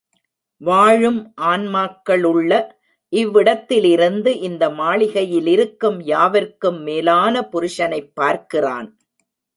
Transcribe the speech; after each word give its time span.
வாழும் 0.61 1.33
ஆன்மாக்களுள்ள 1.41 2.51
இவ்விடத்திலிருந்து 3.13 4.39
இந்த 4.39 4.69
மாளிகையிலிருக்கும் 4.69 5.99
யாவர்க்கும் 6.03 6.79
மேலான 6.81 7.43
புருஷனைப் 7.43 8.11
பார்க்கிறான். 8.13 8.89